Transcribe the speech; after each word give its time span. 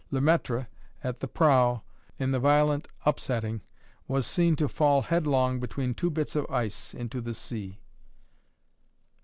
Le 0.09 0.19
Maître, 0.19 0.65
at 1.03 1.19
the 1.19 1.27
prow, 1.27 1.83
in 2.17 2.31
the 2.31 2.39
violent 2.39 2.87
upsetting, 3.05 3.61
was 4.07 4.25
seen 4.25 4.55
to 4.55 4.67
fall 4.67 5.03
headlong 5.03 5.59
between 5.59 5.93
two 5.93 6.09
bits 6.09 6.35
of 6.35 6.49
ice 6.49 6.95
into 6.95 7.21
the 7.21 7.35
sea. 7.35 7.79